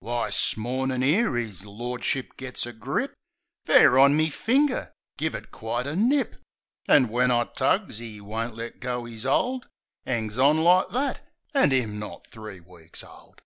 [0.00, 0.30] Why!
[0.30, 3.12] 'smornin', 'ere 'is lordship gits a grip
[3.66, 6.36] Fair on me finger— give it quite a nip!
[6.88, 9.68] An' when I tugs, 'e won't let go 'is hold!
[10.06, 11.20] 'Angs on like that!
[11.52, 13.42] An' 'im not three weeks old!